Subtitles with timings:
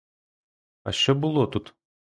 [0.83, 1.75] А що було тут?